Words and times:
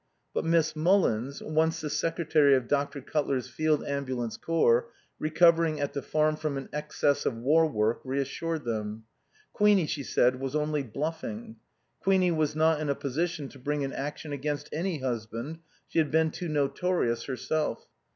But 0.33 0.45
Miss 0.45 0.75
Mullins 0.75 1.43
(once 1.43 1.79
the 1.79 1.87
secretary 1.91 2.55
of 2.55 2.67
Dr. 2.67 3.01
Cutler's 3.01 3.47
Field 3.47 3.83
Ambulance 3.85 4.35
Corps), 4.35 4.87
recovering 5.19 5.79
at 5.79 5.93
the 5.93 6.01
Farm 6.01 6.35
from 6.37 6.57
an 6.57 6.69
excess 6.73 7.23
of 7.23 7.35
war 7.37 7.67
work, 7.69 8.01
reassured 8.03 8.65
them. 8.65 9.03
Queenie, 9.53 9.85
she 9.85 10.01
said, 10.01 10.39
was 10.39 10.55
only 10.55 10.81
bluffing. 10.81 11.57
Queenie 11.99 12.31
was 12.31 12.55
not 12.55 12.81
in 12.81 12.89
a 12.89 12.95
position 12.95 13.47
to 13.49 13.59
bring 13.59 13.83
an 13.83 13.93
action 13.93 14.33
against 14.33 14.69
any 14.73 14.97
husband, 15.01 15.59
she 15.87 15.99
had 15.99 16.09
been 16.09 16.31
too 16.31 16.49
notorious 16.49 17.25
herself. 17.25 17.85